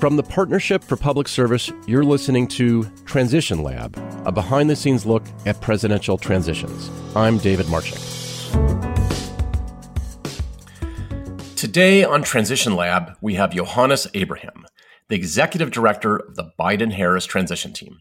[0.00, 3.96] From the Partnership for Public Service, you're listening to Transition Lab,
[4.26, 6.90] a behind the scenes look at presidential transitions.
[7.14, 8.00] I'm David Marchick.
[11.54, 14.66] Today on Transition Lab, we have Yohannes Abraham,
[15.08, 18.00] the executive director of the Biden Harris transition team.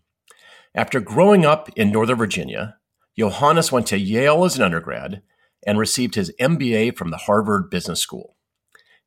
[0.73, 2.77] After growing up in Northern Virginia,
[3.19, 5.21] Yohannes went to Yale as an undergrad
[5.67, 8.37] and received his MBA from the Harvard Business School.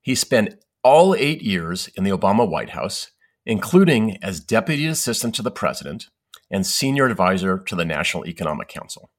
[0.03, 3.11] He spent all eight years in the Obama White House,
[3.47, 6.09] including as deputy assistant to the president
[6.51, 9.11] and senior advisor to the National Economic Council.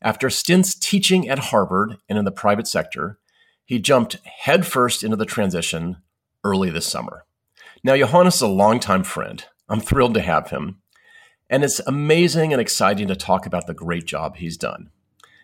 [0.00, 3.18] After stints teaching at Harvard and in the private sector,
[3.64, 5.98] he jumped headfirst into the transition
[6.44, 7.24] early this summer.
[7.84, 9.44] Now, Yohannes is a longtime friend.
[9.68, 10.78] I'm thrilled to have him.
[11.48, 14.90] And it's amazing and exciting to talk about the great job he's done.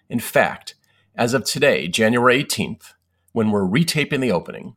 [0.09, 0.75] In fact,
[1.15, 2.95] as of today, January 18th,
[3.33, 4.77] when we're retaping the opening,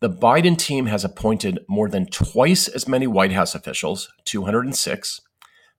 [0.00, 5.20] the Biden team has appointed more than twice as many White House officials, 206,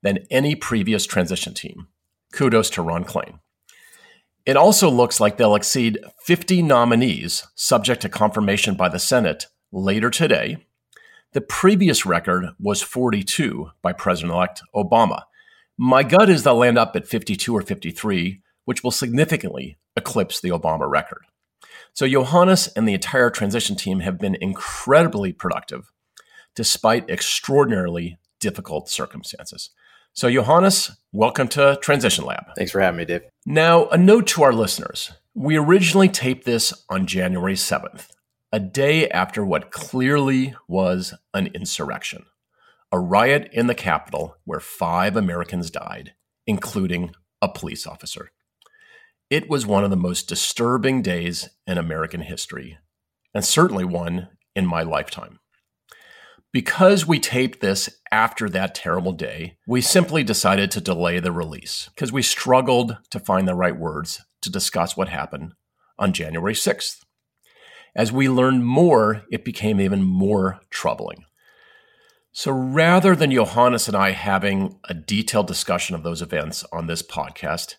[0.02, 1.88] than any previous transition team.
[2.32, 3.40] Kudos to Ron Klain.
[4.46, 10.10] It also looks like they'll exceed 50 nominees, subject to confirmation by the Senate later
[10.10, 10.58] today.
[11.34, 15.24] The previous record was 42 by President elect Obama.
[15.78, 20.50] My gut is they'll land up at 52 or 53, which will significantly eclipse the
[20.50, 21.26] Obama record.
[21.96, 25.94] So Yohannes and the entire transition team have been incredibly productive
[26.54, 29.70] despite extraordinarily difficult circumstances.
[30.12, 32.48] So, Yohannes, welcome to Transition Lab.
[32.58, 33.22] Thanks for having me, Dave.
[33.46, 35.14] Now, a note to our listeners.
[35.34, 38.10] We originally taped this on January 7th,
[38.52, 42.26] a day after what clearly was an insurrection,
[42.92, 46.14] a riot in the Capitol where five Americans died,
[46.46, 48.32] including a police officer.
[49.30, 52.78] It was one of the most disturbing days in American history,
[53.34, 55.40] and certainly one in my lifetime.
[56.54, 61.90] Because we taped this after that terrible day, we simply decided to delay the release
[61.94, 65.54] because we struggled to find the right words to discuss what happened
[65.98, 67.04] on January 6th.
[67.96, 71.26] As we learned more, it became even more troubling.
[72.32, 77.02] So rather than Yohannes and I having a detailed discussion of those events on this
[77.02, 77.76] podcast,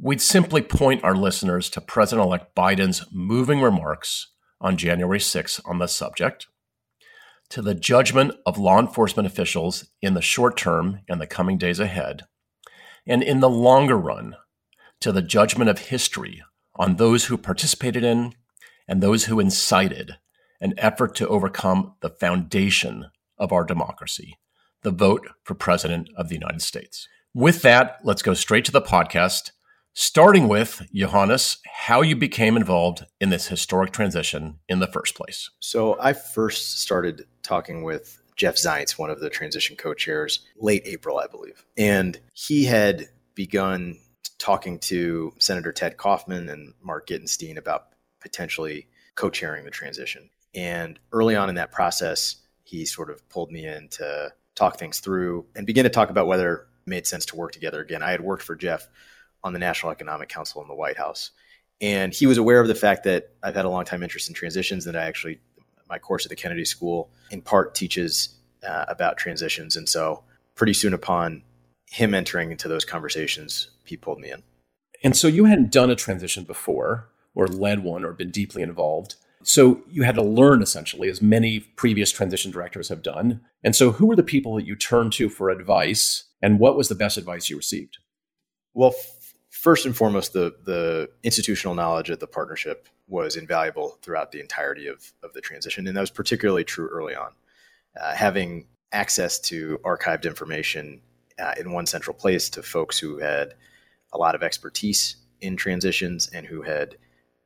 [0.00, 5.78] we'd simply point our listeners to President elect Biden's moving remarks on January 6 on
[5.78, 6.46] the subject,
[7.50, 11.78] to the judgment of law enforcement officials in the short term and the coming days
[11.78, 12.22] ahead,
[13.06, 14.34] and in the longer run,
[15.00, 16.42] to the judgment of history
[16.74, 18.32] on those who participated in
[18.88, 20.16] and those who incited
[20.60, 23.06] an effort to overcome the foundation
[23.38, 24.38] of our democracy,
[24.82, 27.06] the vote for President of the United States.
[27.34, 29.50] With that, let's go straight to the podcast
[29.98, 35.48] starting with Yohannes, how you became involved in this historic transition in the first place.
[35.58, 41.18] So I first started talking with Jeff Zients, one of the transition co-chairs, late April,
[41.18, 43.98] I believe, and he had begun
[44.36, 47.86] talking to Senator Ted Kaufman and Mark Gitenstein about
[48.20, 50.28] potentially co-chairing the transition.
[50.54, 55.00] And early on in that process, he sort of pulled me in to talk things
[55.00, 58.02] through and begin to talk about whether it made sense to work together again.
[58.02, 58.88] I had worked for Jeff
[59.46, 61.30] on the National Economic Council in the White House.
[61.80, 64.34] And he was aware of the fact that I've had a long time interest in
[64.34, 65.38] transitions, that I actually,
[65.88, 68.30] my course at the Kennedy School in part teaches
[68.66, 69.76] uh, about transitions.
[69.76, 70.24] And so,
[70.56, 71.42] pretty soon upon
[71.90, 74.42] him entering into those conversations, he pulled me in.
[75.04, 79.14] And so, you hadn't done a transition before, or led one, or been deeply involved.
[79.44, 83.42] So, you had to learn essentially, as many previous transition directors have done.
[83.62, 86.88] And so, who were the people that you turned to for advice, and what was
[86.88, 87.98] the best advice you received?
[88.76, 88.94] Well,
[89.66, 94.86] first and foremost, the the institutional knowledge of the partnership was invaluable throughout the entirety
[94.86, 97.32] of, of the transition, and that was particularly true early on.
[98.00, 101.00] Uh, having access to archived information
[101.40, 103.54] uh, in one central place to folks who had
[104.12, 106.96] a lot of expertise in transitions and who had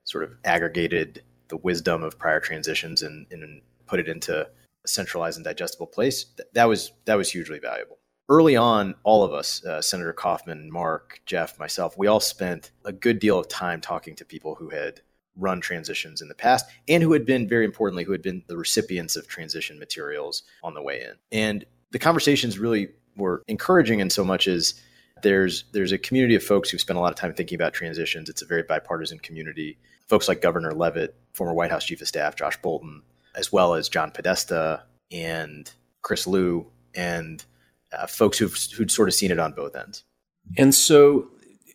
[0.04, 5.38] sort of aggregated the wisdom of prior transitions and, and put it into a centralized
[5.38, 6.25] and digestible place.
[6.37, 7.96] Th- that was that was hugely valuable
[8.31, 12.93] early on, all of us, uh, Senator Kaufman, Mark, Jeff, myself, we all spent a
[12.93, 15.00] good deal of time talking to people who had
[15.37, 18.56] run transitions in the past and who had been, very importantly, who had been the
[18.56, 21.15] recipients of transition materials on the way in.
[21.32, 24.81] And the conversations really were encouraging in so much as
[25.23, 28.29] there's there's a community of folks who spent a lot of time thinking about transitions.
[28.29, 29.77] It's a very bipartisan community.
[30.09, 33.03] Folks like Governor Leavitt, former White House Chief of Staff Josh Bolten,
[33.35, 35.71] as well as John Podesta and
[36.03, 37.44] Chris Lu and
[37.92, 40.04] uh, folks who've who'd sort of seen it on both ends.
[40.56, 41.28] And so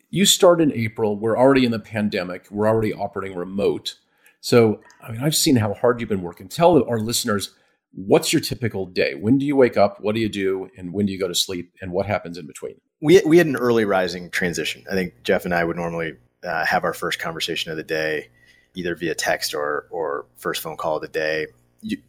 [0.10, 1.18] you start in April.
[1.18, 2.48] We're already in the pandemic.
[2.50, 3.96] We're already operating remote.
[4.42, 6.48] So I mean, I've seen how hard you've been working.
[6.48, 7.54] Tell our listeners
[7.96, 9.16] What's your typical day?
[9.16, 10.02] When do you wake up?
[10.02, 10.70] What do you do?
[10.78, 11.72] And when do you go to sleep?
[11.82, 12.76] And what happens in between?
[13.00, 14.84] We, we had an early rising transition.
[14.92, 18.30] I think Jeff and I would normally uh, have our first conversation of the day
[18.74, 21.48] either via text or, or first phone call of the day,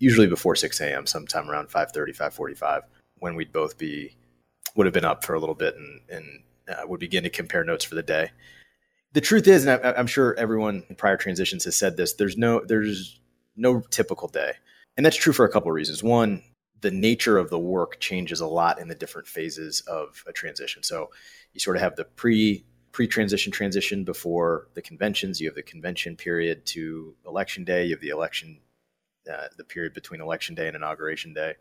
[0.01, 2.81] usually before 6 a.m., sometime around 5.30, 5.45,
[3.19, 4.17] when we'd both be,
[4.75, 7.65] would have been up for a little bit and, and uh, would begin to compare
[7.65, 8.31] notes for the day.
[9.13, 12.37] The truth is, and I, I'm sure everyone in prior transitions has said this, there's
[12.37, 13.19] no, there's
[13.57, 14.53] no typical day.
[14.97, 16.03] And that's true for a couple of reasons.
[16.03, 16.43] One,
[16.81, 20.83] the nature of the work changes a lot in the different phases of a transition.
[20.83, 21.11] So
[21.53, 25.41] you sort of have the pre pre transition transition before the conventions.
[25.41, 27.87] You have the convention period to election day.
[27.87, 28.61] You have the election,
[29.31, 31.55] uh, the period between election day and inauguration day.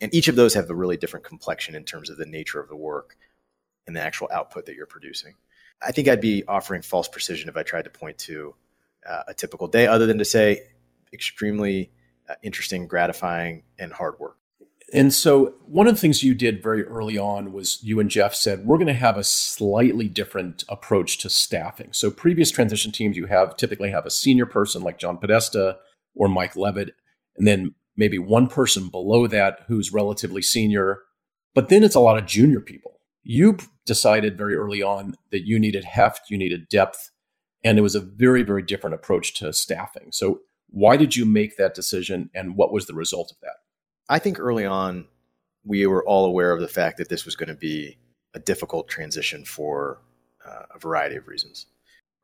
[0.00, 2.68] And each of those have a really different complexion in terms of the nature of
[2.68, 3.16] the work
[3.86, 5.34] and the actual output that you're producing.
[5.82, 8.54] I think I'd be offering false precision if I tried to point to
[9.08, 10.62] uh, a typical day, other than to say
[11.12, 11.90] extremely
[12.28, 14.36] uh, interesting, gratifying, and hard work.
[14.92, 18.34] And so, one of the things you did very early on was you and Jeff
[18.34, 21.92] said, we're going to have a slightly different approach to staffing.
[21.92, 25.78] So, previous transition teams, you have typically have a senior person like John Podesta
[26.14, 26.94] or Mike Leavitt,
[27.36, 31.00] and then maybe one person below that who's relatively senior.
[31.54, 33.00] But then it's a lot of junior people.
[33.22, 37.10] You decided very early on that you needed heft, you needed depth,
[37.64, 40.12] and it was a very, very different approach to staffing.
[40.12, 43.54] So, why did you make that decision, and what was the result of that?
[44.08, 45.06] I think early on,
[45.64, 47.98] we were all aware of the fact that this was going to be
[48.34, 50.02] a difficult transition for
[50.44, 51.66] uh, a variety of reasons.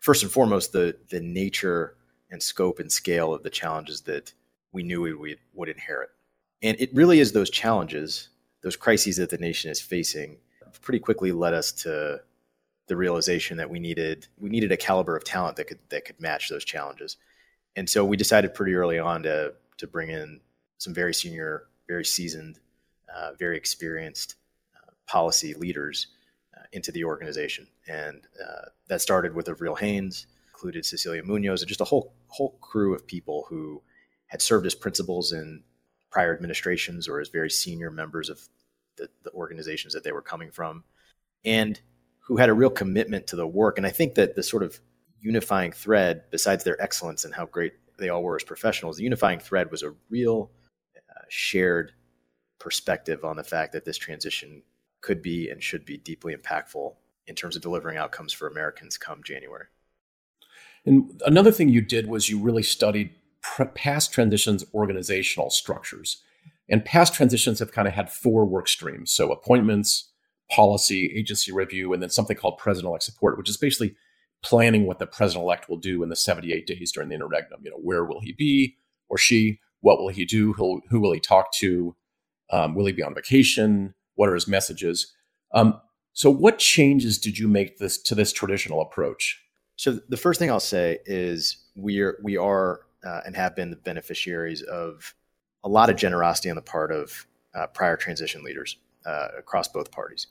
[0.00, 1.96] First and foremost, the the nature
[2.30, 4.32] and scope and scale of the challenges that
[4.72, 6.10] we knew we would, would inherit,
[6.62, 8.28] and it really is those challenges,
[8.62, 10.38] those crises that the nation is facing,
[10.80, 12.20] pretty quickly led us to
[12.88, 16.20] the realization that we needed we needed a caliber of talent that could that could
[16.20, 17.16] match those challenges,
[17.76, 20.40] and so we decided pretty early on to to bring in
[20.78, 22.58] some very senior very seasoned,
[23.14, 24.36] uh, very experienced
[24.76, 26.08] uh, policy leaders
[26.56, 27.66] uh, into the organization.
[27.86, 32.56] And uh, that started with Avril Haines, included Cecilia Munoz, and just a whole whole
[32.60, 33.82] crew of people who
[34.32, 35.62] had served as principals in
[36.10, 38.48] prior administrations or as very senior members of
[38.96, 40.84] the, the organizations that they were coming from,
[41.44, 41.78] and
[42.20, 43.76] who had a real commitment to the work.
[43.76, 44.80] And I think that the sort of
[45.20, 49.38] unifying thread, besides their excellence and how great they all were as professionals, the unifying
[49.38, 50.50] thread was a real
[50.96, 51.92] uh, shared
[52.58, 54.62] perspective on the fact that this transition
[55.02, 56.94] could be and should be deeply impactful
[57.26, 59.66] in terms of delivering outcomes for Americans come January.
[60.86, 63.10] And another thing you did was you really studied
[63.74, 66.22] past transitions organizational structures.
[66.68, 69.12] And past transitions have kind of had four work streams.
[69.12, 70.10] So appointments,
[70.50, 73.96] policy, agency review, and then something called president elect support, which is basically
[74.42, 77.60] planning what the president elect will do in the 78 days during the interregnum.
[77.64, 78.76] You know, where will he be
[79.08, 79.60] or she?
[79.80, 80.52] What will he do?
[80.54, 81.96] Who, who will he talk to?
[82.50, 83.94] Um, will he be on vacation?
[84.14, 85.12] What are his messages?
[85.54, 85.80] Um,
[86.12, 89.42] so, what changes did you make this to this traditional approach?
[89.76, 93.70] So, the first thing I'll say is we are we are uh, and have been
[93.70, 95.14] the beneficiaries of
[95.64, 98.76] a lot of generosity on the part of uh, prior transition leaders
[99.06, 100.26] uh, across both parties.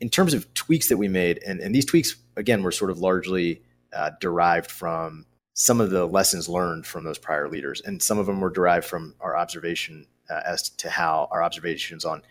[0.00, 2.98] In terms of tweaks that we made, and, and these tweaks again were sort of
[2.98, 3.62] largely
[3.92, 8.26] uh, derived from some of the lessons learned from those prior leaders, and some of
[8.26, 12.22] them were derived from our observation uh, as to how our observations on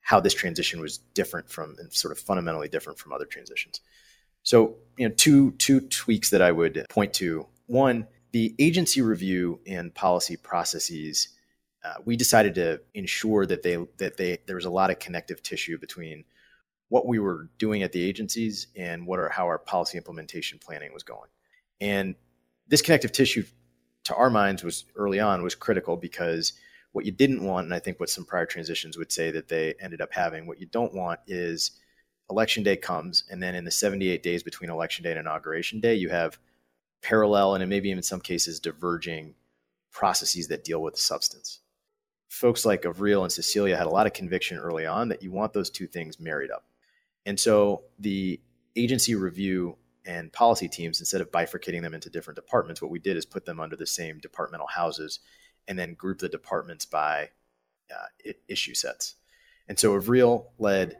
[0.00, 3.80] how this transition was different from and sort of fundamentally different from other transitions.
[4.42, 7.46] So, you know, two two tweaks that I would point to.
[7.66, 11.28] One, the agency review and policy processes.
[11.84, 15.42] Uh, we decided to ensure that they that they there was a lot of connective
[15.42, 16.24] tissue between
[16.88, 20.92] what we were doing at the agencies and what are how our policy implementation planning
[20.92, 21.30] was going.
[21.80, 22.14] And
[22.66, 23.44] this connective tissue
[24.04, 26.54] to our minds was early on was critical because
[26.92, 29.74] what you didn't want and i think what some prior transitions would say that they
[29.80, 31.72] ended up having what you don't want is
[32.30, 35.94] election day comes and then in the 78 days between election day and inauguration day
[35.94, 36.38] you have
[37.02, 39.34] parallel and maybe even in some cases diverging
[39.92, 41.60] processes that deal with the substance
[42.28, 45.52] folks like avril and cecilia had a lot of conviction early on that you want
[45.52, 46.64] those two things married up
[47.26, 48.40] and so the
[48.76, 49.76] agency review
[50.08, 53.44] and policy teams, instead of bifurcating them into different departments, what we did is put
[53.44, 55.20] them under the same departmental houses
[55.68, 57.28] and then group the departments by
[57.94, 59.16] uh, issue sets.
[59.68, 60.96] And so Avril led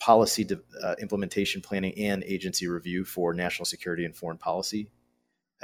[0.00, 4.90] policy de- uh, implementation planning and agency review for national security and foreign policy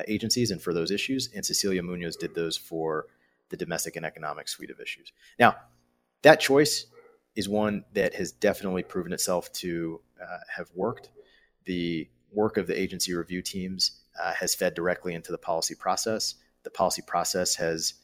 [0.06, 1.30] agencies and for those issues.
[1.34, 3.06] And Cecilia Munoz did those for
[3.48, 5.12] the domestic and economic suite of issues.
[5.38, 5.56] Now,
[6.22, 6.86] that choice
[7.36, 11.10] is one that has definitely proven itself to uh, have worked.
[11.64, 16.34] The work of the agency review teams uh, has fed directly into the policy process.
[16.64, 17.94] The policy process has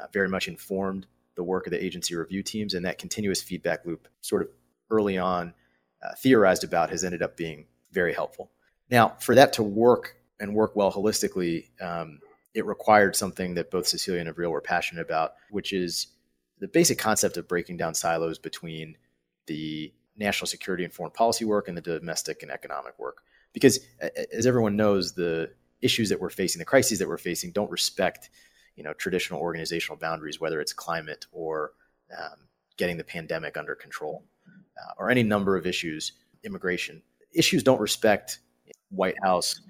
[0.00, 3.84] uh, very much informed the work of the agency review teams, and that continuous feedback
[3.84, 4.48] loop, sort of
[4.90, 5.52] early on,
[6.02, 8.52] uh, theorized about, has ended up being very helpful.
[8.90, 12.20] Now, for that to work and work well holistically, um,
[12.54, 16.08] it required something that both Cecilia and Avril were passionate about, which is
[16.58, 18.96] the basic concept of breaking down silos between
[19.46, 23.22] the national security and foreign policy work and the domestic and economic work.
[23.52, 23.80] Because
[24.32, 25.50] as everyone knows, the
[25.82, 28.30] issues that we're facing, the crises that we're facing, don't respect
[28.76, 31.72] you know traditional organizational boundaries, whether it's climate or
[32.16, 36.12] um, getting the pandemic under control, uh, or any number of issues,
[36.44, 37.02] immigration
[37.34, 38.38] issues don't respect
[38.90, 39.60] White House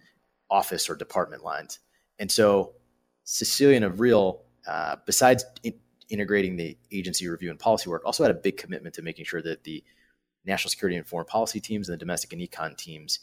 [0.51, 1.81] office or department lines,
[2.19, 2.75] and so
[3.25, 8.31] Cecilia and Avril, uh, besides in- integrating the agency review and policy work, also had
[8.31, 9.83] a big commitment to making sure that the
[10.45, 13.21] national security and foreign policy teams and the domestic and econ teams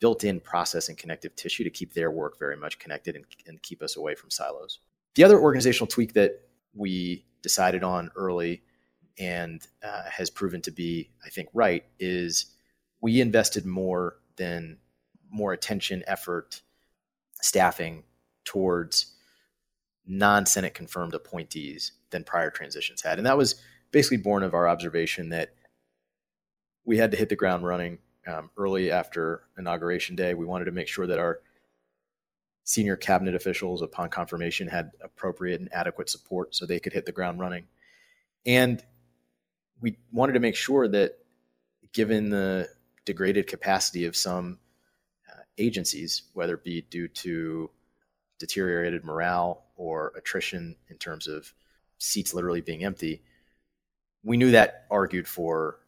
[0.00, 3.62] built in process and connective tissue to keep their work very much connected and, and
[3.62, 4.80] keep us away from silos.
[5.14, 6.40] The other organizational tweak that
[6.74, 8.62] we decided on early
[9.18, 12.46] and uh, has proven to be, I think, right is
[13.00, 14.78] we invested more than
[15.34, 16.62] more attention, effort,
[17.42, 18.04] staffing
[18.44, 19.14] towards
[20.06, 23.18] non Senate confirmed appointees than prior transitions had.
[23.18, 23.56] And that was
[23.90, 25.54] basically born of our observation that
[26.84, 30.34] we had to hit the ground running um, early after inauguration day.
[30.34, 31.40] We wanted to make sure that our
[32.62, 37.12] senior cabinet officials, upon confirmation, had appropriate and adequate support so they could hit the
[37.12, 37.66] ground running.
[38.46, 38.82] And
[39.80, 41.18] we wanted to make sure that,
[41.92, 42.68] given the
[43.04, 44.58] degraded capacity of some
[45.58, 47.70] agencies, whether it be due to
[48.38, 51.52] deteriorated morale or attrition in terms of
[51.98, 53.22] seats literally being empty,
[54.22, 55.78] we knew that argued for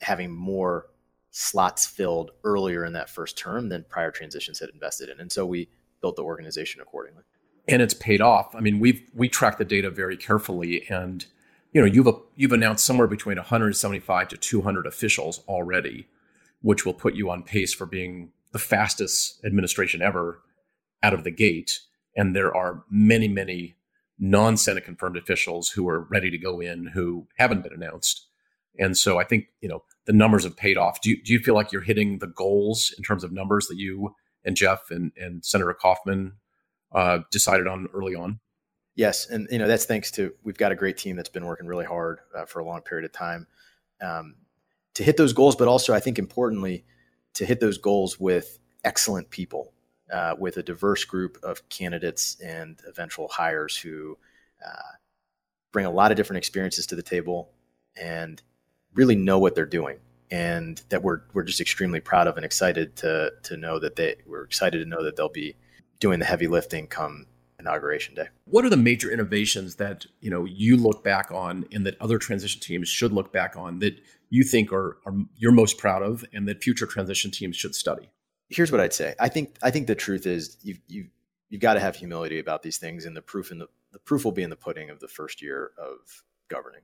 [0.00, 0.86] having more
[1.30, 5.18] slots filled earlier in that first term than prior transitions had invested in.
[5.18, 5.68] And so we
[6.00, 7.22] built the organization accordingly.
[7.68, 8.54] And it's paid off.
[8.54, 11.24] I mean, we've we track the data very carefully and
[11.72, 16.06] you know, you've you've announced somewhere between 175 to 200 officials already,
[16.60, 20.40] which will put you on pace for being the fastest administration ever
[21.02, 21.80] out of the gate.
[22.16, 23.76] And there are many, many
[24.18, 28.26] non-Senate confirmed officials who are ready to go in who haven't been announced.
[28.78, 31.00] And so I think, you know, the numbers have paid off.
[31.00, 33.76] Do you, do you feel like you're hitting the goals in terms of numbers that
[33.76, 36.32] you and Jeff and, and Senator Kaufman
[36.92, 38.40] uh, decided on early on?
[38.94, 41.66] Yes, and you know that's thanks to we've got a great team that's been working
[41.66, 43.46] really hard uh, for a long period of time
[44.02, 44.34] um,
[44.94, 46.84] to hit those goals, but also I think importantly
[47.34, 49.72] to hit those goals with excellent people,
[50.12, 54.16] uh, with a diverse group of candidates and eventual hires who
[54.64, 54.96] uh,
[55.72, 57.50] bring a lot of different experiences to the table
[57.96, 58.42] and
[58.94, 59.98] really know what they're doing
[60.32, 64.16] and that we're we're just extremely proud of and excited to to know that they
[64.26, 65.54] we're excited to know that they'll be
[66.00, 67.26] doing the heavy lifting come
[67.60, 68.28] inauguration day.
[68.46, 72.18] What are the major innovations that you know you look back on and that other
[72.18, 74.00] transition teams should look back on that
[74.32, 78.08] you think are, are you're most proud of and that future transition teams should study?
[78.48, 79.14] Here's what I'd say.
[79.20, 81.08] I think I think the truth is you you
[81.50, 84.24] you've got to have humility about these things and the proof in the the proof
[84.24, 85.98] will be in the pudding of the first year of
[86.48, 86.80] governing.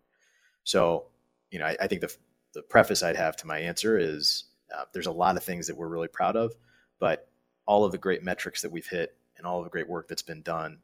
[0.64, 1.06] So
[1.50, 2.14] you know, I, I, think the
[2.52, 4.44] the preface I'd have to my answer is
[4.76, 6.52] uh, there's a lot of things that we're really proud of,
[6.98, 7.30] but
[7.64, 10.20] all of the great metrics that we've hit and all of the great work that's
[10.20, 10.80] been done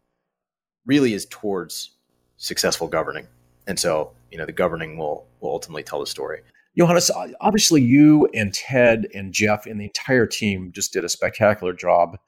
[0.86, 1.90] really is towards
[2.38, 3.26] successful governing.
[3.66, 6.40] And so, you know, the governing will will ultimately tell the story.
[6.78, 11.72] Yohannes, obviously you and Ted and Jeff and the entire team just did a spectacular
[11.72, 12.18] job.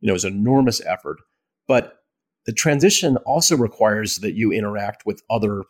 [0.00, 1.16] You know, it was an enormous effort,
[1.66, 2.04] but
[2.44, 5.64] the transition also requires that you interact with other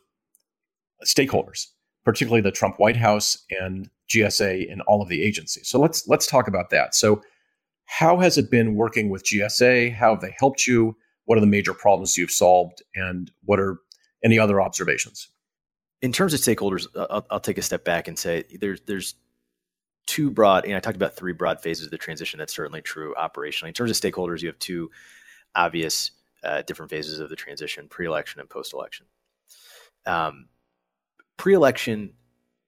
[1.05, 1.69] stakeholders
[2.07, 5.69] particularly the Trump White House and GSA and all of the agencies.
[5.69, 6.95] So let's let's talk about that.
[6.95, 7.21] So
[7.85, 9.93] how has it been working with GSA?
[9.93, 10.97] How have they helped you?
[11.25, 13.81] What are the major problems you've solved and what are
[14.25, 15.29] any other observations?
[16.03, 19.15] In terms of stakeholders, I'll, I'll take a step back and say there's there's
[20.07, 22.39] two broad, and I talked about three broad phases of the transition.
[22.39, 23.69] That's certainly true operationally.
[23.69, 24.91] In terms of stakeholders, you have two
[25.55, 26.13] obvious
[26.45, 29.07] uh, different phases of the transition: pre-election and post-election.
[30.05, 30.49] Um,
[31.37, 32.13] pre-election,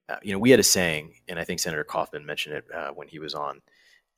[0.09, 2.91] uh, you know, we had a saying, and I think Senator Kaufman mentioned it uh,
[2.91, 3.61] when he was on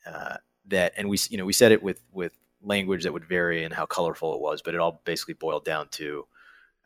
[0.07, 2.33] uh, that, and we, you know, we said it with with
[2.63, 5.89] language that would vary and how colorful it was, but it all basically boiled down
[5.89, 6.27] to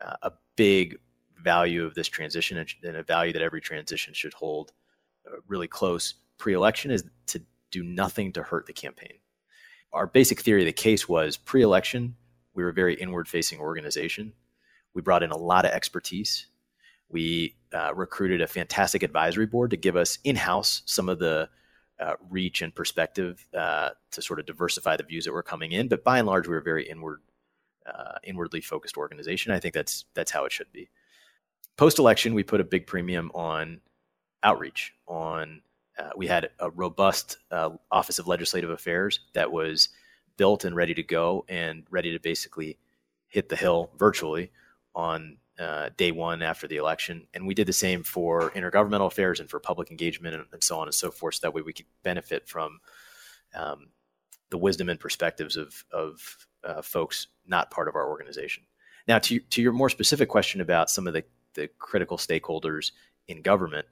[0.03, 0.97] uh, a big
[1.43, 4.71] value of this transition and a value that every transition should hold
[5.27, 9.19] uh, really close pre-election is to do nothing to hurt the campaign.
[9.93, 12.15] Our basic theory of the case was pre-election,
[12.53, 14.33] we were a very inward-facing organization.
[14.93, 16.47] We brought in a lot of expertise
[17.09, 21.49] we uh, recruited a fantastic advisory board to give us in house some of the
[21.99, 25.87] uh, reach and perspective uh, to sort of diversify the views that were coming in.
[25.87, 27.21] But by and large, we were very inward,
[27.85, 29.51] uh, inwardly focused organization.
[29.51, 30.89] I think that's that's how it should be.
[31.77, 33.81] Post election, we put a big premium on
[34.43, 34.93] outreach.
[35.07, 35.61] On
[35.97, 39.89] uh, we had a robust uh, Office of Legislative Affairs that was
[40.37, 42.77] built and ready to go and ready to basically
[43.27, 44.51] hit the hill virtually
[44.93, 47.27] on uh, day one after the election.
[47.33, 50.79] And we did the same for intergovernmental affairs and for public engagement and, and so
[50.79, 51.35] on and so forth.
[51.35, 52.79] So that way we could benefit from
[53.53, 53.87] um,
[54.49, 58.63] the wisdom and perspectives of, of uh, folks not part of our organization.
[59.07, 61.23] Now, to, to your more specific question about some of the,
[61.53, 62.91] the critical stakeholders
[63.27, 63.85] in government,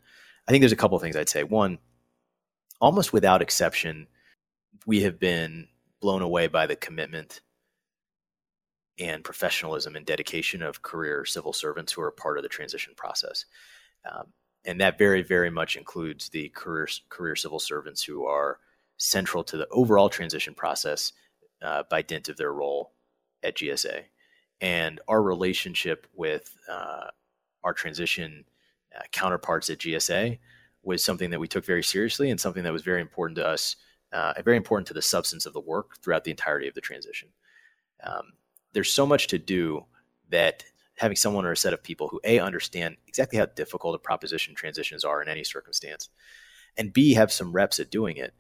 [0.48, 1.44] I think there's a couple of things I'd say.
[1.44, 1.78] One,
[2.82, 4.08] almost without exception,
[4.86, 5.68] we have been
[6.02, 7.42] blown away by the commitment
[9.00, 13.46] and professionalism and dedication of career civil servants who are part of the transition process.
[14.12, 14.28] Um,
[14.66, 18.60] and that very, very much includes the career, career civil servants who are
[19.04, 21.12] central to the overall transition process
[21.62, 22.94] uh, by dint of their role
[23.44, 24.04] at GSA.
[24.62, 27.08] And our relationship with uh,
[27.64, 28.46] our transition
[28.96, 30.40] uh, counterparts at GSA
[30.84, 33.76] was something that we took very seriously and something that was very important to us,
[34.14, 37.30] uh, very important to the substance of the work throughout the entirety of the transition.
[38.04, 38.34] Um,
[38.74, 39.86] there's so much to do
[40.30, 40.64] that
[40.96, 44.56] having someone or a set of people who a understand exactly how difficult a proposition
[44.56, 46.10] transitions are in any circumstance,
[46.78, 48.34] and b have some reps at doing it.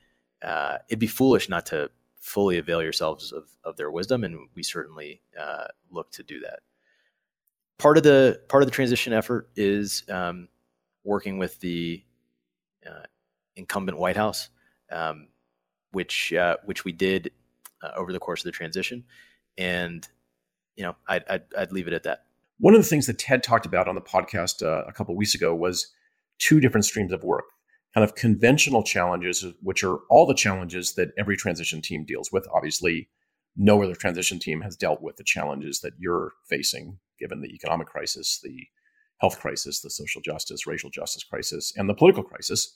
[0.43, 4.63] Uh, it'd be foolish not to fully avail yourselves of, of their wisdom, and we
[4.63, 6.59] certainly uh, look to do that.
[7.77, 10.47] Part of the part of the transition effort is um,
[11.03, 12.03] working with the
[12.85, 13.03] uh,
[13.55, 14.49] incumbent White House,
[14.91, 15.27] um,
[15.91, 17.31] which uh, which we did
[17.81, 19.03] uh, over the course of the transition,
[19.57, 20.07] and
[20.75, 22.25] you know, I'd, I'd, I'd leave it at that.
[22.59, 25.35] One of the things that Ted talked about on the podcast uh, a couple weeks
[25.35, 25.87] ago was
[26.39, 27.45] two different streams of work
[27.93, 32.47] kind of conventional challenges, which are all the challenges that every transition team deals with.
[32.53, 33.09] Obviously,
[33.55, 37.87] no other transition team has dealt with the challenges that you're facing, given the economic
[37.87, 38.67] crisis, the
[39.19, 42.75] health crisis, the social justice, racial justice crisis, and the political crisis.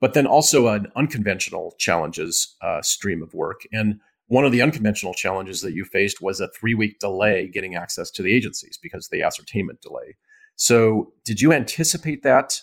[0.00, 3.62] But then also an unconventional challenges uh, stream of work.
[3.72, 7.76] And one of the unconventional challenges that you faced was a three week delay getting
[7.76, 10.16] access to the agencies because of the ascertainment delay.
[10.56, 12.60] So, did you anticipate that?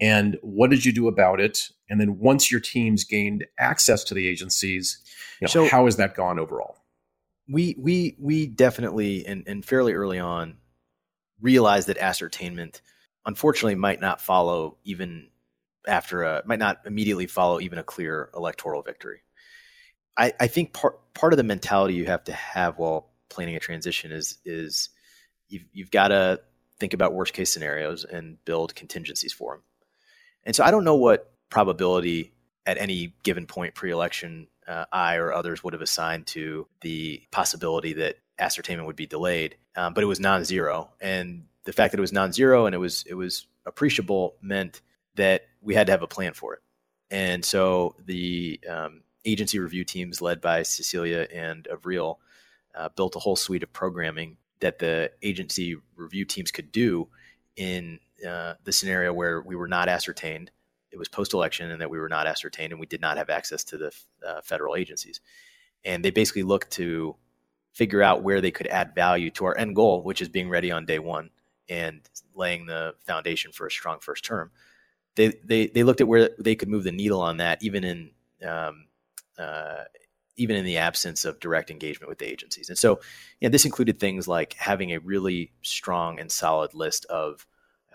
[0.00, 1.70] And what did you do about it?
[1.88, 4.98] And then, once your teams gained access to the agencies,
[5.40, 6.76] you know, so how has that gone overall?
[7.48, 10.58] We we we definitely and, and fairly early on
[11.40, 12.82] realized that ascertainment,
[13.24, 15.28] unfortunately, might not follow even
[15.86, 19.20] after a might not immediately follow even a clear electoral victory.
[20.16, 23.60] I, I think part part of the mentality you have to have while planning a
[23.60, 24.90] transition is is
[25.48, 26.40] you've you've got to
[26.78, 29.62] think about worst case scenarios and build contingencies for them.
[30.46, 32.32] And so I don't know what probability
[32.64, 37.92] at any given point pre-election uh, I or others would have assigned to the possibility
[37.94, 40.90] that ascertainment would be delayed, um, but it was non-zero.
[41.00, 44.80] And the fact that it was non-zero and it was it was appreciable meant
[45.16, 46.62] that we had to have a plan for it.
[47.10, 52.20] And so the um, agency review teams led by Cecilia and Avril
[52.74, 57.08] uh, built a whole suite of programming that the agency review teams could do
[57.56, 60.50] in uh, the scenario where we were not ascertained.
[60.90, 63.28] It was post election and that we were not ascertained and we did not have
[63.28, 63.92] access to the
[64.26, 65.20] uh, federal agencies.
[65.84, 67.16] And they basically looked to
[67.72, 70.70] figure out where they could add value to our end goal, which is being ready
[70.70, 71.30] on day one
[71.68, 72.00] and
[72.34, 74.50] laying the foundation for a strong first term.
[75.16, 78.10] They, they, they looked at where they could move the needle on that, even in
[78.46, 78.86] um,
[79.38, 79.84] uh,
[80.36, 82.68] even in the absence of direct engagement with the agencies.
[82.68, 83.00] And so,
[83.40, 87.46] this included things like having a really strong and solid list of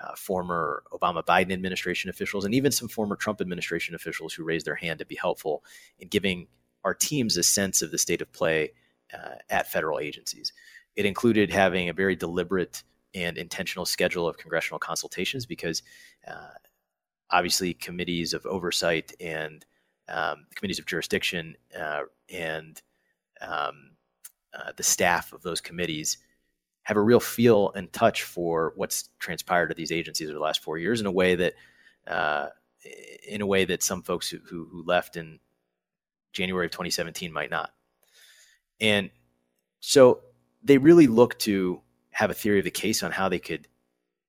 [0.02, 4.66] uh, former Obama Biden administration officials and even some former Trump administration officials who raised
[4.66, 5.64] their hand to be helpful
[6.00, 6.48] in giving
[6.84, 8.72] our teams a sense of the state of play
[9.14, 10.54] uh, at federal agencies.
[10.96, 12.84] It included having a very deliberate
[13.14, 15.84] and intentional schedule of congressional consultations because
[16.28, 16.56] uh,
[17.30, 19.66] obviously committees of oversight and
[20.10, 22.82] um, committees of jurisdiction uh, and
[23.42, 23.92] um,
[24.54, 26.18] uh, the staff of those committees
[26.84, 30.64] have a real feel and touch for what's transpired at these agencies over the last
[30.64, 31.54] four years in a way that
[32.08, 32.48] uh,
[33.28, 35.40] in a way that some folks who, who, who left in
[36.34, 37.72] January of 2017 might not.
[38.80, 39.12] And
[39.80, 40.22] so
[40.64, 43.68] they really look to have a theory of the case on how they could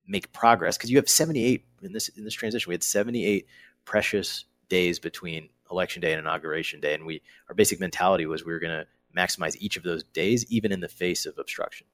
[0.07, 3.47] make progress because you have 78 in this in this transition we had 78
[3.85, 6.95] precious days between election day and inauguration day.
[6.95, 8.87] And we our basic mentality was we were going to
[9.17, 11.87] maximize each of those days, even in the face of obstruction.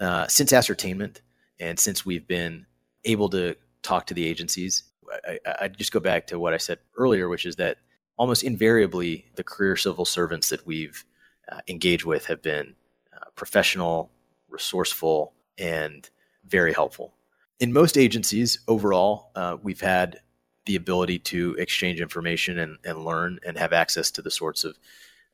[0.00, 1.20] Uh, since ascertainment,
[1.58, 2.64] and since we've been
[3.04, 4.84] able to talk to the agencies,
[5.26, 7.76] I, I, just go back to what I said earlier, which is that
[8.16, 11.04] almost invariably the career civil servants that we've
[11.50, 12.74] uh, engaged with have been
[13.14, 14.10] uh, professional,
[14.48, 16.08] resourceful, and
[16.46, 17.14] very helpful.
[17.58, 20.20] in most agencies overall, uh, we've had
[20.64, 24.78] the ability to exchange information and, and learn and have access to the sorts of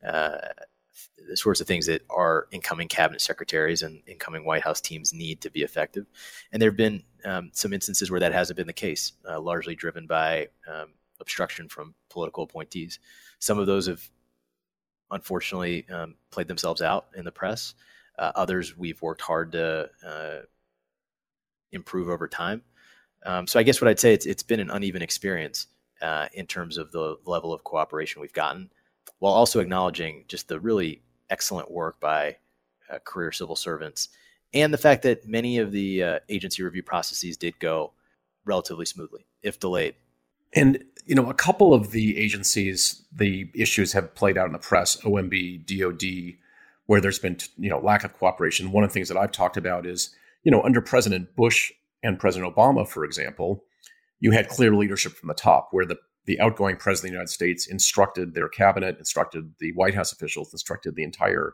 [0.05, 0.37] uh,
[1.29, 5.41] the sorts of things that our incoming cabinet secretaries and incoming White House teams need
[5.41, 6.05] to be effective.
[6.51, 9.75] And there have been um, some instances where that hasn't been the case, uh, largely
[9.75, 12.99] driven by um, obstruction from political appointees.
[13.39, 14.03] Some of those have
[15.11, 17.75] unfortunately um, played themselves out in the press.
[18.17, 20.39] Uh, others we've worked hard to uh,
[21.71, 22.61] improve over time.
[23.25, 25.67] Um, so I guess what I'd say it's it's been an uneven experience
[26.01, 28.69] uh, in terms of the level of cooperation we've gotten,
[29.19, 32.37] while also acknowledging just the really excellent work by
[32.91, 34.09] uh, career civil servants
[34.53, 37.91] and the fact that many of the uh, agency review processes did go
[38.45, 39.95] relatively smoothly, if delayed.
[40.53, 44.59] And you know, a couple of the agencies, the issues have played out in the
[44.59, 46.37] press, OMB, DoD,
[46.85, 48.71] where there's been you know lack of cooperation.
[48.71, 52.19] One of the things that I've talked about is you know under President Bush and
[52.19, 53.63] President Obama, for example,
[54.19, 55.97] you had clear leadership from the top, where the
[56.27, 60.51] the outgoing president of the United States instructed their cabinet, instructed the White House officials,
[60.53, 61.53] instructed the entire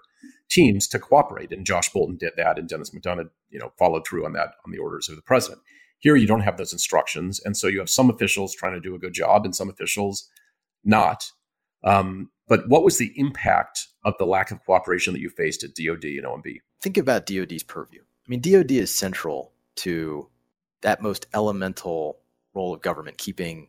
[0.49, 1.51] teams to cooperate.
[1.51, 4.71] And Josh Bolten did that, and Denis McDonough, you know, followed through on that on
[4.71, 5.61] the orders of the president.
[5.99, 8.95] Here, you don't have those instructions, and so you have some officials trying to do
[8.95, 10.27] a good job, and some officials
[10.83, 11.31] not.
[11.83, 15.75] Um, but what was the impact of the lack of cooperation that you faced at
[15.75, 16.57] DoD and OMB?
[16.81, 18.01] Think about DoD's purview.
[18.01, 20.29] I mean, DoD is central to
[20.81, 22.19] that most elemental
[22.53, 23.67] role of government, keeping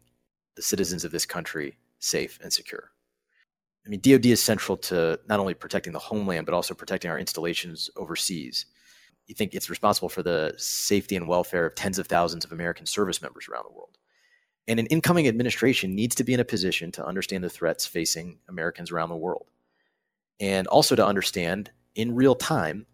[0.57, 2.91] the citizens of this country safe and secure.
[3.87, 7.19] I mean, DoD is central to not only protecting the homeland, but also protecting our
[7.19, 8.67] installations overseas.
[9.27, 12.87] You think it's responsible for the safety and welfare of tens of thousands of American
[12.87, 13.99] service members around the world.
[14.67, 18.39] And an incoming administration needs to be in a position to understand the threats facing
[18.49, 19.47] Americans around the world.
[20.41, 22.87] And also to understand in real time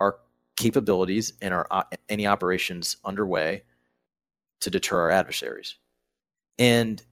[0.00, 0.18] our
[0.56, 3.62] capabilities and our uh, any operations underway
[4.60, 5.76] to deter our adversaries.
[6.58, 7.02] And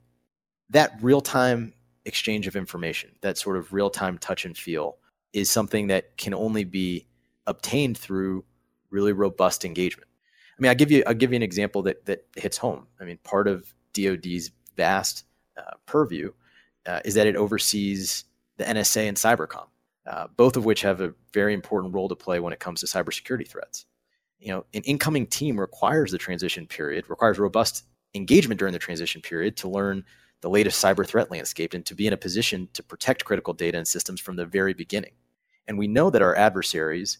[0.69, 1.73] that real time
[2.05, 4.97] exchange of information, that sort of real time touch and feel,
[5.33, 7.07] is something that can only be
[7.47, 8.43] obtained through
[8.89, 10.09] really robust engagement.
[10.57, 12.87] I mean, I'll give you I'll give you an example that that hits home.
[12.99, 15.25] I mean, part of DoD's vast
[15.57, 16.31] uh, purview
[16.85, 18.25] uh, is that it oversees
[18.57, 19.67] the NSA and Cybercom,
[20.07, 22.85] uh, both of which have a very important role to play when it comes to
[22.85, 23.85] cybersecurity threats.
[24.39, 27.83] You know, an incoming team requires the transition period, requires robust
[28.15, 30.03] engagement during the transition period to learn
[30.41, 33.77] the latest cyber threat landscape and to be in a position to protect critical data
[33.77, 35.11] and systems from the very beginning.
[35.67, 37.17] And we know that our adversaries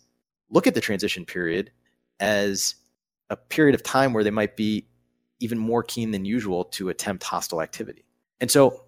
[0.49, 1.71] look at the transition period
[2.19, 2.75] as
[3.29, 4.87] a period of time where they might be
[5.39, 8.05] even more keen than usual to attempt hostile activity.
[8.39, 8.85] And so,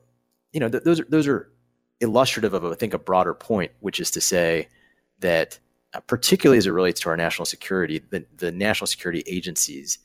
[0.54, 1.52] you know, th- those are, those are
[2.00, 4.68] illustrative of, I think, a broader point, which is to say
[5.20, 5.60] that,
[5.94, 10.00] uh, particularly as it relates to our national security, the, the national security agencies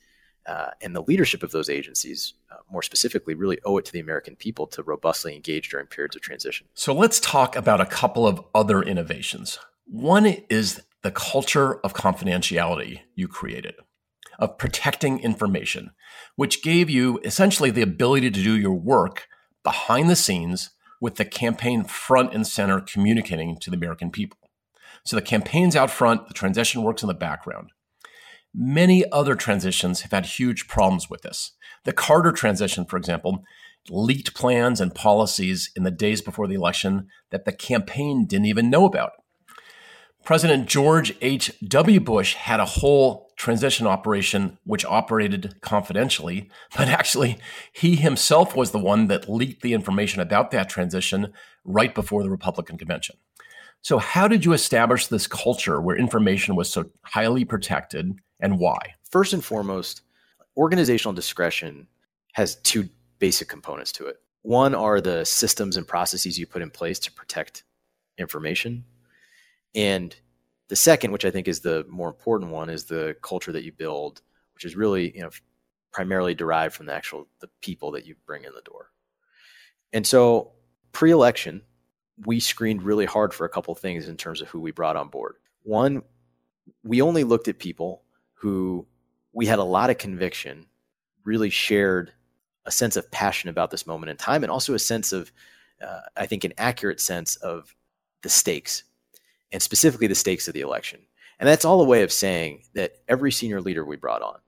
[0.46, 4.00] uh, and the leadership of those agencies, uh, more specifically, really owe it to the
[4.00, 6.66] American people to robustly engage during periods of transition.
[6.74, 9.58] So let's talk about a couple of other innovations.
[9.86, 13.74] One is the culture of confidentiality you created,
[14.38, 15.90] of protecting information,
[16.36, 19.28] which gave you essentially the ability to do your work
[19.62, 24.38] behind the scenes with the campaign front and center communicating to the American people.
[25.04, 27.70] So the campaign's out front, the transition works in the background.
[28.54, 31.52] Many other transitions have had huge problems with this.
[31.84, 33.44] The Carter transition, for example,
[33.88, 38.70] leaked plans and policies in the days before the election that the campaign didn't even
[38.70, 39.12] know about.
[40.24, 41.98] President George H.W.
[41.98, 47.38] Bush had a whole transition operation which operated confidentially, but actually,
[47.72, 51.32] he himself was the one that leaked the information about that transition
[51.64, 53.16] right before the Republican convention.
[53.80, 58.78] So, how did you establish this culture where information was so highly protected and why?
[59.10, 60.02] First and foremost,
[60.56, 61.86] organizational discretion
[62.32, 64.16] has two basic components to it.
[64.42, 67.62] One are the systems and processes you put in place to protect
[68.18, 68.84] information.
[69.74, 70.14] And
[70.68, 73.72] the second, which I think is the more important one, is the culture that you
[73.72, 74.20] build,
[74.54, 75.30] which is really, you know,
[75.92, 78.90] primarily derived from the actual the people that you bring in the door.
[79.92, 80.52] And so
[80.90, 81.62] pre-election,
[82.26, 85.08] we screened really hard for a couple things in terms of who we brought on
[85.08, 85.36] board.
[85.62, 86.02] One,
[86.82, 88.02] we only looked at people
[88.42, 88.84] who
[89.32, 90.66] we had a lot of conviction,
[91.24, 92.12] really shared
[92.66, 95.30] a sense of passion about this moment in time, and also a sense of,
[95.80, 97.76] uh, I think, an accurate sense of
[98.22, 98.82] the stakes,
[99.52, 100.98] and specifically the stakes of the election.
[101.38, 104.38] And that's all a way of saying that every senior leader we brought on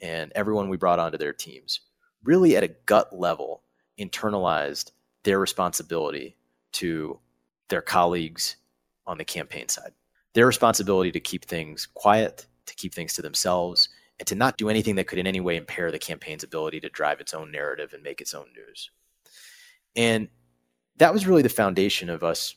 [0.00, 1.80] and everyone we brought onto their teams
[2.24, 3.62] really at a gut level
[4.00, 4.90] internalized
[5.22, 6.36] their responsibility
[6.72, 7.20] to
[7.68, 8.56] their colleagues
[9.06, 9.92] on the campaign side,
[10.32, 14.68] their responsibility to keep things quiet, to keep things to themselves and to not do
[14.68, 17.92] anything that could in any way impair the campaign's ability to drive its own narrative
[17.92, 18.90] and make its own news.
[19.96, 20.28] And
[20.96, 22.56] that was really the foundation of us,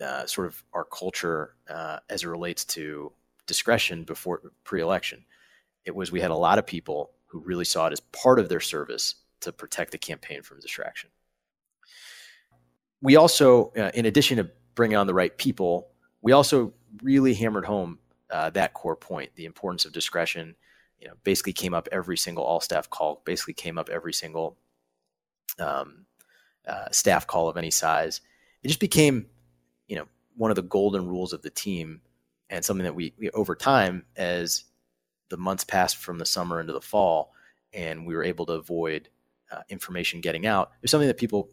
[0.00, 3.12] uh, sort of our culture uh, as it relates to
[3.46, 5.24] discretion before pre-election.
[5.84, 8.48] It was we had a lot of people who really saw it as part of
[8.48, 11.10] their service to protect the campaign from distraction.
[13.00, 15.88] We also, uh, in addition to bringing on the right people,
[16.20, 17.98] we also really hammered home
[18.30, 20.56] uh, that core point, the importance of discretion.
[20.98, 23.22] You know, basically came up every single all staff call.
[23.24, 24.58] Basically came up every single
[25.58, 26.04] um,
[26.66, 28.20] uh, staff call of any size.
[28.62, 29.26] It just became,
[29.88, 32.02] you know, one of the golden rules of the team,
[32.50, 34.64] and something that we, we over time, as
[35.30, 37.32] the months passed from the summer into the fall,
[37.72, 39.08] and we were able to avoid
[39.50, 40.72] uh, information getting out.
[40.80, 41.50] There's something that people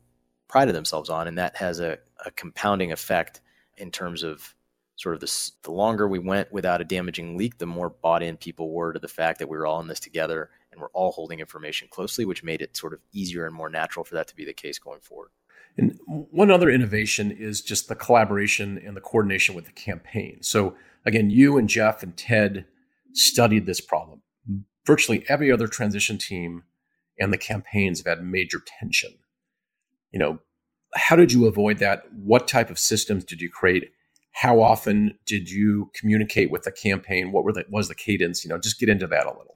[0.47, 3.41] prided themselves on, and that has a, a compounding effect
[3.77, 4.55] in terms of
[4.97, 8.35] sort of the, the longer we went without a damaging leak, the more bought in
[8.35, 11.11] people were to the fact that we were all in this together and we're all
[11.11, 14.35] holding information closely, which made it sort of easier and more natural for that to
[14.35, 15.29] be the case going forward.
[15.77, 20.39] And one other innovation is just the collaboration and the coordination with the campaign.
[20.41, 22.65] So again, you and Jeff and Ted
[23.13, 24.23] studied this problem.
[24.85, 26.63] Virtually every other transition team
[27.19, 29.13] and the campaigns have had major tension.
[30.11, 30.39] You know,
[30.95, 32.03] how did you avoid that?
[32.11, 33.91] What type of systems did you create?
[34.37, 37.31] How often did you communicate with the campaign?
[37.31, 38.45] What were the, was the cadence?
[38.45, 39.55] You know, just get into that a little.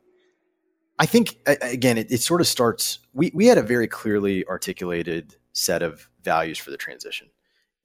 [0.97, 2.97] I think again, it, it sort of starts.
[3.13, 7.29] We we had a very clearly articulated set of values for the transition,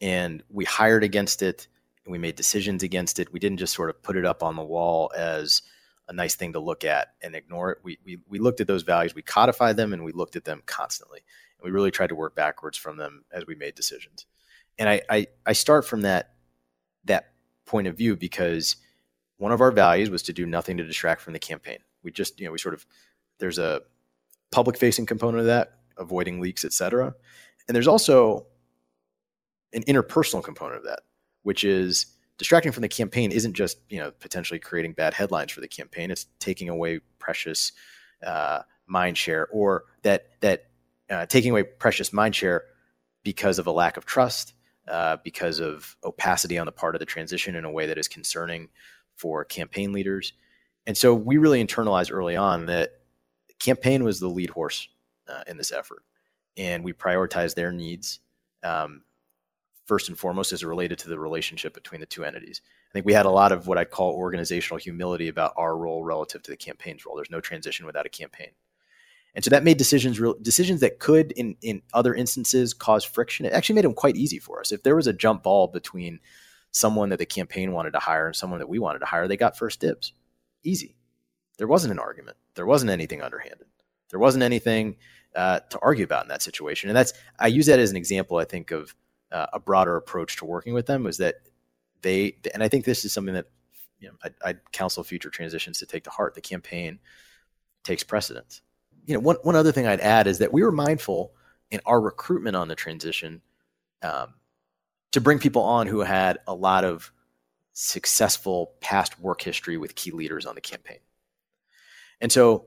[0.01, 1.69] and we hired against it,
[2.05, 3.31] and we made decisions against it.
[3.31, 5.63] We didn't just sort of put it up on the wall as
[6.09, 7.79] a nice thing to look at and ignore it.
[7.83, 10.63] We we we looked at those values, we codified them, and we looked at them
[10.65, 11.21] constantly.
[11.59, 14.25] And we really tried to work backwards from them as we made decisions.
[14.79, 16.36] And I I, I start from that
[17.07, 17.33] that
[17.64, 18.77] point of view because
[19.38, 21.79] one of our values was to do nothing to distract from the campaign.
[22.03, 22.87] We just, you know, we sort of
[23.38, 23.83] there's a
[24.51, 27.14] public facing component of that, avoiding leaks, et cetera.
[27.66, 28.47] And there's also
[29.73, 31.01] an interpersonal component of that,
[31.42, 32.07] which is
[32.38, 36.11] distracting from the campaign isn't just, you know, potentially creating bad headlines for the campaign.
[36.11, 37.73] It's taking away precious
[38.25, 40.66] uh, mind share or that, that
[41.11, 42.62] uh, taking away precious mind share
[43.25, 44.55] because of a lack of trust
[44.88, 48.09] uh, because of opacity on the part of the transition in a way that is
[48.09, 48.68] concerning
[49.16, 50.33] for campaign leaders.
[50.87, 52.92] And so we really internalized early on that
[53.59, 54.88] campaign was the lead horse
[55.29, 56.03] uh, in this effort.
[56.57, 58.20] And we prioritized their needs
[58.62, 59.03] um,
[59.87, 62.61] first and foremost as related to the relationship between the two entities.
[62.90, 66.05] I think we had a lot of what I call organizational humility about our role
[66.05, 67.16] relative to the campaign's role.
[67.16, 68.51] There's no transition without a campaign.
[69.37, 73.44] And so that made decisions real decisions that could in in other instances cause friction.
[73.44, 74.72] It actually made them quite easy for us.
[74.72, 76.20] If there was a jump ball between
[76.72, 79.37] someone that the campaign wanted to hire and someone that we wanted to hire, they
[79.37, 80.14] got first dibs.
[80.64, 80.96] Easy.
[81.59, 82.38] There wasn't an argument.
[82.55, 83.66] There wasn't anything underhanded.
[84.11, 84.96] There wasn't anything
[85.35, 86.88] uh, to argue about in that situation.
[86.88, 88.38] And that's I use that as an example.
[88.38, 88.94] I think of
[89.31, 91.35] uh, a broader approach to working with them was that
[92.01, 93.49] they and I think this is something that
[94.01, 96.35] you know I, I'd counsel future transitions to take to heart.
[96.35, 97.01] The campaign
[97.85, 98.62] takes precedence
[99.07, 101.33] you know, one, one other thing I'd add is that we were mindful
[101.71, 103.40] in our recruitment on the transition
[104.03, 104.35] um,
[105.12, 107.11] to bring people on who had a lot of
[107.73, 110.99] successful past work history with key leaders on the campaign.
[112.21, 112.66] And so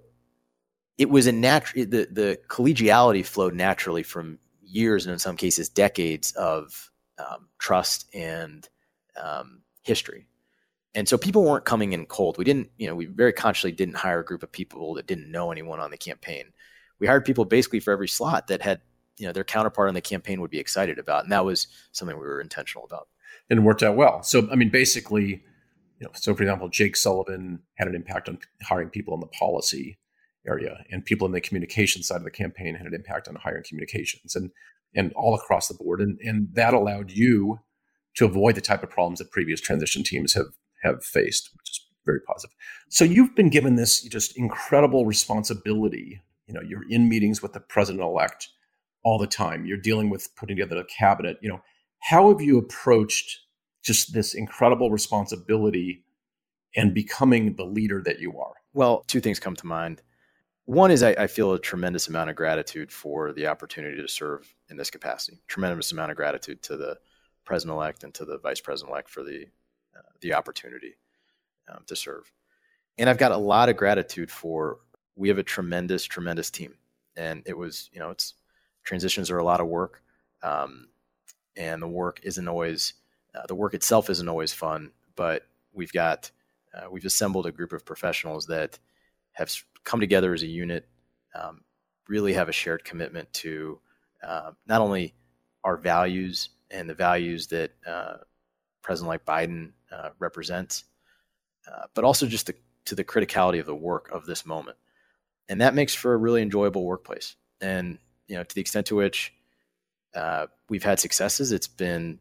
[0.98, 5.70] it was a natural, the, the collegiality flowed naturally from years and in some cases
[5.70, 8.68] decades of um, trust and
[9.22, 10.28] um, history.
[10.96, 12.38] And so people weren't coming in cold.
[12.38, 15.32] We didn't, you know, we very consciously didn't hire a group of people that didn't
[15.32, 16.46] know anyone on the campaign.
[17.00, 18.82] We hired people basically for every slot that had,
[19.18, 21.24] you know, their counterpart on the campaign would be excited about.
[21.24, 23.08] And that was something we were intentional about.
[23.50, 24.24] And it worked out well.
[24.24, 25.44] So, I mean, basically,
[26.00, 29.28] you know, so for example, Jake Sullivan had an impact on hiring people in the
[29.28, 30.00] policy
[30.48, 33.64] area, and people in the communication side of the campaign had an impact on hiring
[33.68, 34.52] communications and
[34.96, 36.00] and all across the board.
[36.00, 37.60] And and that allowed you
[38.16, 40.48] to avoid the type of problems that previous transition teams have
[40.82, 42.56] have faced, which is very positive.
[42.90, 46.22] So you've been given this just incredible responsibility.
[46.48, 48.50] You know, you're in meetings with the president elect
[49.04, 49.66] all the time.
[49.66, 51.38] You're dealing with putting together a cabinet.
[51.42, 51.62] You know,
[52.00, 53.40] how have you approached
[53.84, 56.04] just this incredible responsibility
[56.76, 58.54] and becoming the leader that you are?
[58.74, 60.02] Well, two things come to mind.
[60.66, 64.54] One is I, I feel a tremendous amount of gratitude for the opportunity to serve
[64.70, 65.42] in this capacity.
[65.48, 66.98] Tremendous amount of gratitude to the
[67.44, 69.46] president elect and to the vice president elect for the
[70.22, 70.96] the opportunity
[71.70, 72.32] um, to serve.
[72.98, 74.80] And I've got a lot of gratitude for.
[75.16, 76.76] We have a tremendous, tremendous team,
[77.16, 78.36] and it was you know it's
[78.84, 80.02] transitions are a lot of work,
[80.44, 80.88] um,
[81.56, 82.94] and the work isn't always
[83.36, 86.32] uh, the work itself isn't always fun, but we've got
[86.74, 88.80] uh, we've assembled a group of professionals that
[89.34, 89.52] have
[89.84, 90.88] come together as a unit,
[91.36, 91.62] um,
[92.08, 93.80] really have a shared commitment to
[94.24, 95.14] uh, not only
[95.64, 98.18] our values and the values that uh,
[98.82, 100.86] President like Biden uh, represents,
[101.72, 104.78] uh, but also just the, to the criticality of the work of this moment.
[105.48, 107.36] And that makes for a really enjoyable workplace.
[107.62, 107.98] And
[108.28, 109.34] you know, to the extent to which
[110.16, 112.20] uh, we've had successes, it's been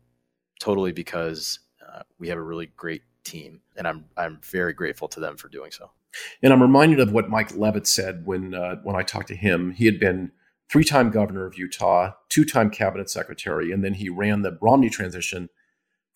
[0.61, 5.21] totally because uh, we have a really great team, and I'm I'm very grateful to
[5.21, 5.91] them for doing so.
[6.43, 9.73] And I'm reminded of what Mike Leavitt said when uh, when I talked to him.
[9.73, 10.33] He had been
[10.71, 15.49] three-time governor of Utah, two-time cabinet secretary, and then he ran the Romney transition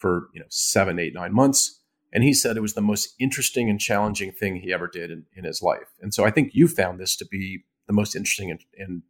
[0.02, 1.78] for you know seven, eight, nine months.
[2.12, 5.24] And he said it was the most interesting and challenging thing he ever did in,
[5.34, 5.94] in his life.
[6.02, 9.02] And so I think you found this to be the most interesting and, and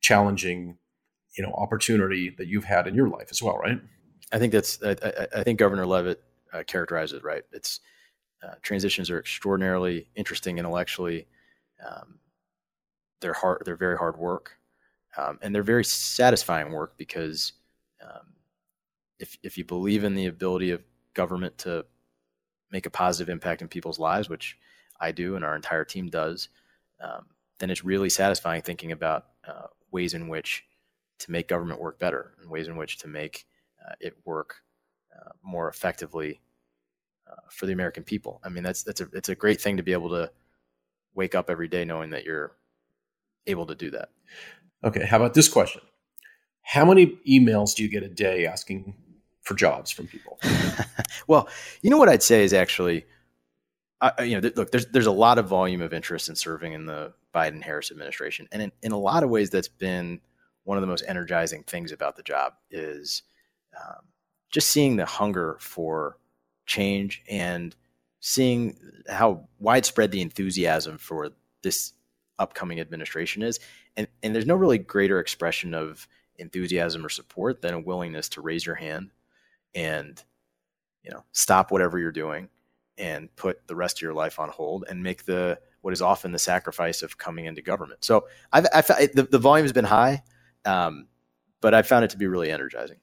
[0.00, 0.78] challenging,
[1.38, 3.80] you know, opportunity that you've had in your life as well, right?
[4.32, 4.82] I think that's.
[4.82, 6.22] I, I, I think Governor Leavitt
[6.52, 7.42] uh, characterized it right.
[7.52, 7.80] It's
[8.42, 11.26] uh, transitions are extraordinarily interesting intellectually.
[11.86, 12.18] Um,
[13.20, 13.62] they're hard.
[13.64, 14.58] They're very hard work,
[15.18, 17.52] um, and they're very satisfying work because
[18.02, 18.32] um,
[19.20, 20.82] if if you believe in the ability of
[21.14, 21.84] government to
[22.70, 24.58] make a positive impact in people's lives, which
[25.00, 26.48] I do and our entire team does,
[27.00, 27.26] um,
[27.58, 30.64] then it's really satisfying thinking about uh, ways in which
[31.18, 33.46] to make government work better and ways in which to make
[33.86, 34.62] uh, it work
[35.14, 36.40] uh, more effectively
[37.30, 38.40] uh, for the American people.
[38.42, 40.30] I mean, that's that's a it's a great thing to be able to
[41.14, 42.56] wake up every day knowing that you're
[43.46, 44.10] able to do that.
[44.82, 45.82] Okay, how about this question?
[46.62, 48.94] How many emails do you get a day asking
[49.50, 50.38] for jobs from people?
[51.26, 51.48] well,
[51.82, 53.04] you know what I'd say is actually,
[54.00, 56.72] I, you know, th- look, there's there's a lot of volume of interest in serving
[56.72, 60.20] in the Biden Harris administration, and in, in a lot of ways, that's been
[60.62, 63.24] one of the most energizing things about the job is
[63.76, 64.04] um,
[64.52, 66.16] just seeing the hunger for
[66.64, 67.74] change and
[68.20, 71.30] seeing how widespread the enthusiasm for
[71.64, 71.92] this
[72.38, 73.58] upcoming administration is.
[73.96, 78.40] And, and there's no really greater expression of enthusiasm or support than a willingness to
[78.40, 79.10] raise your hand
[79.74, 80.22] and
[81.02, 82.48] you know stop whatever you're doing
[82.98, 86.32] and put the rest of your life on hold and make the what is often
[86.32, 88.04] the sacrifice of coming into government.
[88.04, 90.22] So I've, I've the, the volume has been high,
[90.64, 91.08] um,
[91.60, 92.98] but I found it to be really energizing.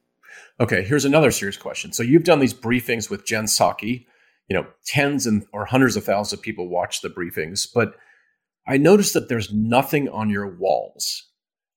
[0.59, 1.91] Okay, here's another serious question.
[1.91, 4.05] So you've done these briefings with Jen Psaki.
[4.47, 7.95] You know, tens and or hundreds of thousands of people watch the briefings, but
[8.67, 11.23] I noticed that there's nothing on your walls.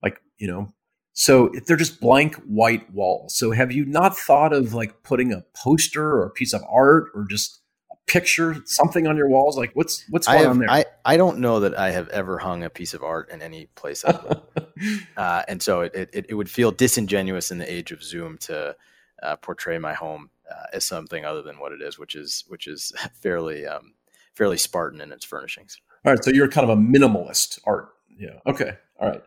[0.03, 0.73] Like, you know,
[1.13, 3.37] so they're just blank white walls.
[3.37, 7.11] So have you not thought of like putting a poster or a piece of art
[7.15, 9.57] or just a picture, something on your walls?
[9.57, 10.71] Like what's what's going have, on there?
[10.71, 13.67] I, I don't know that I have ever hung a piece of art in any
[13.75, 14.05] place.
[15.17, 18.77] uh, and so it, it, it, would feel disingenuous in the age of Zoom to
[19.23, 22.67] uh, portray my home uh, as something other than what it is, which is which
[22.69, 23.95] is fairly um,
[24.35, 25.77] fairly Spartan in its furnishings.
[26.05, 27.89] All right, so you're kind of a minimalist art.
[28.17, 28.39] Yeah.
[28.47, 28.77] Okay.
[28.99, 29.23] All right.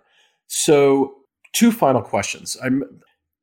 [0.48, 1.23] So
[1.54, 2.58] two final questions.
[2.62, 2.84] I'm,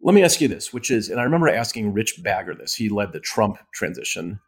[0.02, 2.74] let me ask you this, which is, and I remember asking Rich Bagger this.
[2.74, 4.40] He led the Trump transition.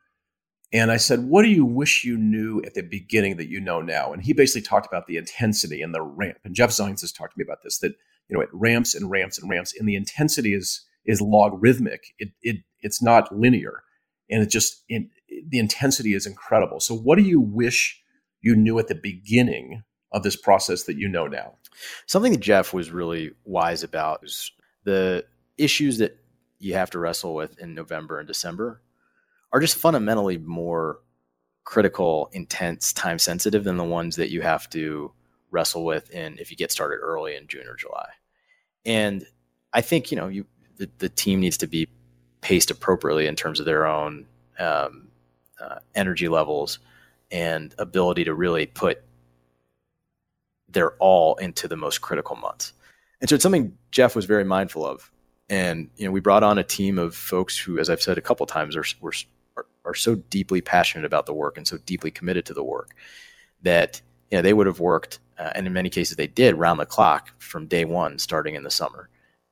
[0.73, 3.83] And I said, What do you wish you knew at the beginning that you know
[3.83, 4.13] now?
[4.13, 6.39] And he basically talked about the intensity and the ramp.
[6.45, 7.93] And Jeff Zients has talked to me about this that,
[8.29, 9.75] you know, it ramps and ramps and ramps.
[9.79, 12.15] And the intensity is is logarithmic.
[12.19, 13.83] It, it it's not linear.
[14.31, 15.09] And it just it,
[15.47, 16.81] the intensity is incredible.
[16.81, 18.01] So what do you wish
[18.41, 21.55] you knew at the beginning of this process that you know now?
[22.07, 24.53] Something that Jeff was really wise about is
[24.85, 25.25] the
[25.59, 26.19] issues that
[26.59, 28.81] you have to wrestle with in November and December
[29.53, 31.01] are just fundamentally more
[31.65, 35.13] critical, intense, time sensitive than the ones that you have to
[35.51, 38.09] wrestle with in if you get started early in June or July.
[38.85, 39.25] And
[39.73, 40.47] I think you know you
[40.77, 41.89] the, the team needs to be
[42.41, 44.27] paced appropriately in terms of their own
[44.59, 45.09] um,
[45.61, 46.79] uh, energy levels
[47.31, 49.03] and ability to really put
[50.73, 52.73] their all into the most critical months.
[53.21, 55.11] And so it's something Jeff was very mindful of.
[55.49, 58.23] And you know, we brought on a team of folks who, as I've said a
[58.23, 62.47] couple times, are, are are so deeply passionate about the work and so deeply committed
[62.47, 62.95] to the work
[63.63, 64.01] that
[64.31, 66.87] you know they would have worked, uh, and in many cases they did, round the
[66.87, 69.09] clock from day one, starting in the summer.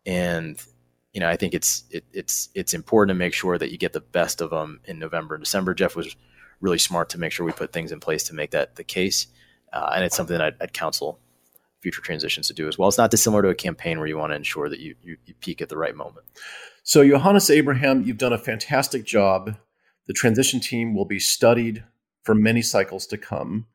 [0.06, 0.62] And
[1.12, 3.92] you know, I think it's it, it's it's important to make sure that you get
[3.92, 5.74] the best of them in November and December.
[5.74, 6.16] Jeff was
[6.60, 9.26] really smart to make sure we put things in place to make that the case.
[9.72, 11.18] Uh, and it's something that I'd, I'd, counsel
[11.80, 12.88] future transitions to do as well.
[12.88, 15.34] It's not dissimilar to a campaign where you want to ensure that you, you, you
[15.40, 16.26] peak at the right moment.
[16.82, 19.56] So, Yohannes Abraham, you've done a fantastic job.
[20.06, 21.84] The transition team will be studied
[22.22, 23.66] for many cycles to come.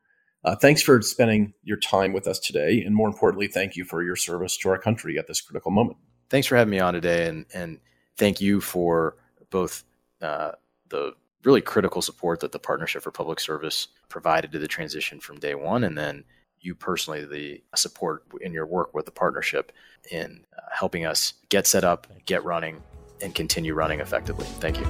[0.44, 2.80] Uh, thanks for spending your time with us today.
[2.84, 5.98] And more importantly, thank you for your service to our country at this critical moment.
[6.30, 7.26] Thanks for having me on today.
[7.26, 7.80] And, and
[8.16, 9.16] thank you for
[9.50, 9.82] both
[10.22, 10.52] uh,
[10.88, 11.14] the
[11.46, 15.54] really critical support that the Partnership for Public Service provided to the transition from day
[15.54, 15.84] one.
[15.84, 16.24] And then
[16.60, 19.72] you personally, the support in your work with the partnership
[20.10, 22.82] in uh, helping us get set up, get running,
[23.22, 24.46] and continue running effectively.
[24.58, 24.86] Thank you.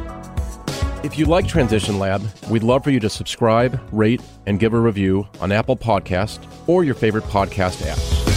[1.04, 4.80] If you like Transition Lab, we'd love for you to subscribe, rate, and give a
[4.80, 8.35] review on Apple Podcast or your favorite podcast apps.